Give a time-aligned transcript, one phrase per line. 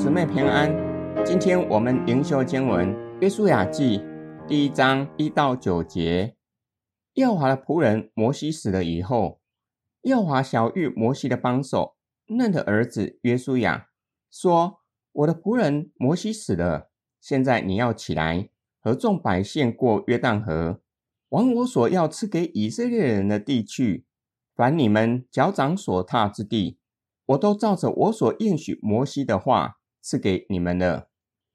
[0.00, 0.74] 姊妹平安。
[1.26, 2.88] 今天我们灵修经文
[3.20, 3.98] 《约书亚记》
[4.46, 6.36] 第一章一到九节。
[7.16, 9.42] 耶和华的仆人摩西死了以后，
[10.04, 11.96] 耶和华晓諭摩西的帮手
[12.28, 13.88] 嫩的儿子约书亚
[14.30, 14.78] 说
[15.12, 16.88] ：“我的仆人摩西死了，
[17.20, 18.48] 现在你要起来，
[18.80, 20.80] 和众百姓过约旦河，
[21.28, 24.06] 往我所要赐给以色列人的地去。
[24.56, 26.78] 凡你们脚掌所踏之地。”
[27.30, 31.08] 我都照着我所应许摩西的话赐给你们了。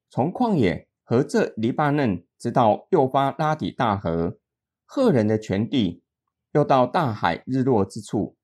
[0.10, 4.40] 从旷野和这黎巴嫩，直到幼发拉底大河，
[4.86, 6.04] 赫人的全地，
[6.54, 8.38] 又到大海日落之处，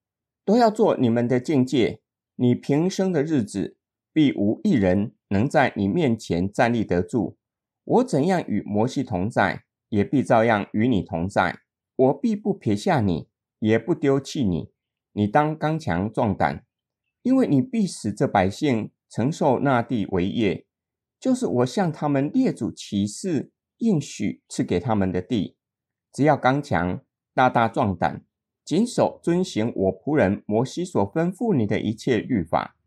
[0.43, 2.01] 都要做你们的境界。
[2.35, 3.77] 你平生的日子，
[4.11, 7.37] 必无一人能在你面前站立得住。
[7.83, 11.59] 我怎样与摩西同在，也必照样与你同在。
[11.95, 13.29] 我必不撇下你，
[13.59, 14.71] 也不丢弃你。
[15.13, 16.65] 你当刚强壮胆。
[17.23, 20.65] 因为你必使这百姓承受那地为业，
[21.19, 25.57] 就是我向他们列祖起誓应许赐给他们的地。
[26.13, 27.01] 只要刚强，
[27.33, 28.23] 大大壮胆，
[28.63, 32.77] 谨守遵行我仆人摩西所吩咐你的一切律法，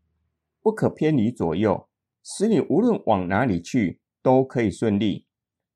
[0.61, 1.87] 不可偏离左右，
[2.23, 5.27] 使你无论往哪里去都可以顺利。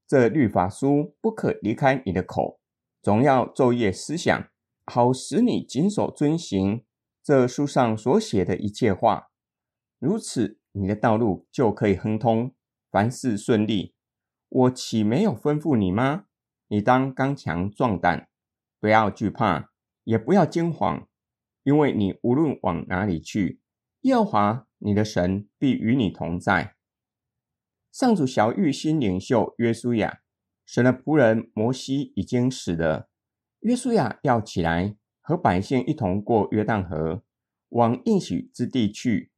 [0.08, 2.60] 这律法书不可离开你的口，
[3.04, 4.48] 总要昼夜思想，
[4.86, 6.84] 好使你谨守遵行。
[7.24, 9.29] 这书上所写的一切话，
[10.00, 12.56] 如此，你的道路就可以亨通，
[12.90, 13.94] 凡事顺利。
[14.48, 16.26] 我岂没有吩咐你吗？
[16.70, 18.30] 你当刚强壮胆，
[18.80, 19.72] 不要惧怕，
[20.04, 21.08] 也不要惊慌，
[21.64, 23.62] 因为你无论往哪里去，
[24.02, 26.76] 耶和华你的神必与你同在。
[27.92, 30.22] 上主小玉新领袖约书亚，
[30.66, 33.10] 神的仆人摩西已经死了，
[33.60, 34.96] 约书亚要起来。
[35.22, 37.22] 和百姓一同过约旦河，
[37.70, 39.29] 往应许之地去。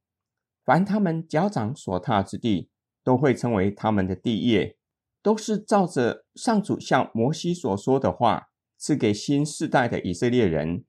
[0.64, 2.70] 凡他们脚掌所踏之地，
[3.02, 4.76] 都会成为他们的地业，
[5.22, 8.48] 都是照着上主向摩西所说的话，
[8.78, 10.84] 赐给新世代的以色列人。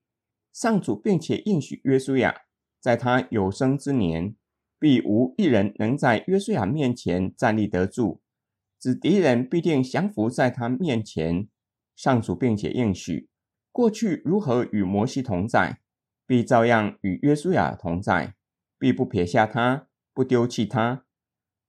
[0.52, 2.42] 上主并且应许约书亚，
[2.80, 4.36] 在他有生之年，
[4.78, 8.20] 必无一人能在约书亚面前站立得住，
[8.78, 11.48] 指敌人必定降服在他面前。
[11.96, 13.28] 上主并且应许。
[13.72, 15.80] 过去如何与摩西同在，
[16.26, 18.34] 必照样与约书亚同在，
[18.84, 21.06] 必不撇下他，不丢弃他。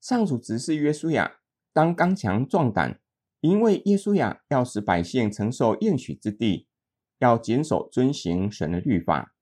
[0.02, 1.38] 上主指示约书亚
[1.72, 3.00] 当刚强壮胆，
[3.40, 6.68] 因为约书亚要使百姓承受应许之地，
[7.20, 9.34] 要谨守遵行神的律法，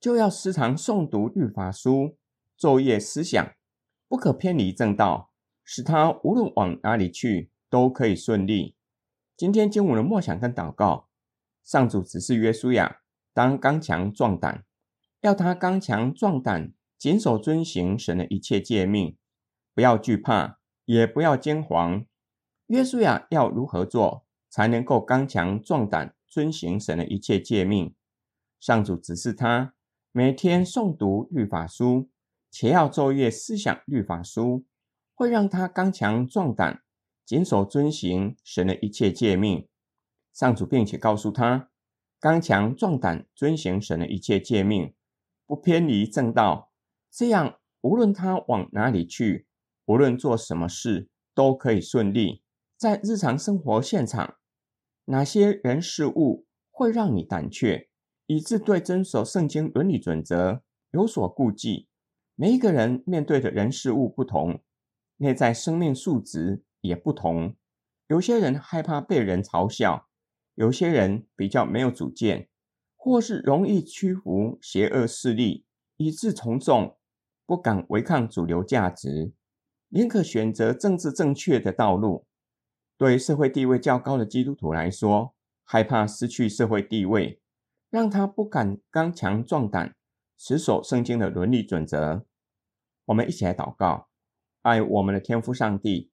[0.00, 2.18] 就要时常诵读律法书，
[2.58, 3.54] 昼夜思想，
[4.08, 5.30] 不可偏离正道，
[5.62, 8.74] 使他无论往哪里去都可以顺利。
[9.36, 11.08] 今天经文的默想跟祷告。
[11.62, 13.02] 上主指示约书亚
[13.32, 14.64] 当刚强壮胆，
[15.20, 19.16] 要他刚强壮胆，谨守遵行神的一切诫命，
[19.74, 22.04] 不要惧怕，也不要惊惶。
[22.66, 27.94] 约书亚要如何做，才能够刚强壮胆，遵行神的一切诫命？
[28.60, 29.72] 上主指示他
[30.12, 32.10] 每天诵读律法书，
[32.50, 34.66] 且要昼夜思想律法书，
[35.14, 36.82] 会让他刚强壮胆，
[37.24, 39.66] 谨守遵行神的一切诫命。
[40.34, 41.70] 上主并且告诉他，
[42.20, 44.92] 刚强壮胆，遵行神的一切诫命，
[45.46, 46.69] 不偏离正道，
[47.10, 49.46] 这样无论他往哪里去，
[49.86, 52.42] 无论做什么事，都可以顺利。
[52.76, 54.36] 在日常生活现场，
[55.06, 57.88] 哪些人事物会让你胆怯，
[58.26, 60.62] 以致对遵守圣经伦理准则
[60.92, 61.88] 有所顾忌？
[62.36, 64.62] 每一个人面对的人事物不同，
[65.16, 67.56] 内在生命数值也不同。
[68.06, 70.06] 有些人害怕被人嘲笑。
[70.56, 72.50] 有些人比较没有主见，
[72.94, 75.64] 或是容易屈服邪恶势力，
[75.96, 76.98] 以致从众，
[77.50, 79.32] 不敢违抗主流价值，
[79.88, 82.24] 宁可选择政治正确的道路。
[82.96, 85.34] 对社会地位较高的基督徒来说，
[85.64, 87.40] 害怕失去社会地位，
[87.90, 89.96] 让他不敢刚强壮胆，
[90.38, 92.24] 持守圣经的伦理准则。
[93.06, 94.06] 我们一起来祷告，
[94.62, 96.12] 爱我们的天父上帝，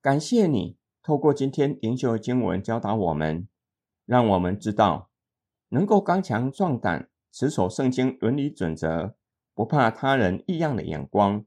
[0.00, 3.48] 感谢你透过今天灵修的经文教导我们。
[4.04, 5.10] 让我们知道，
[5.70, 9.16] 能够刚强壮胆，持守圣经伦理准则，
[9.56, 11.42] 不怕他人异样的眼光，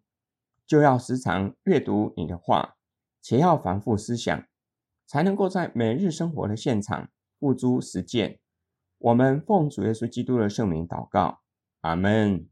[0.66, 2.76] 就要时常阅读你的话，
[3.22, 4.44] 且要反复思想，
[5.06, 8.40] 才能够在每日生活的现场付诸实践。
[8.98, 11.42] 我们奉主耶稣基督的圣名祷告，
[11.82, 12.50] 阿门。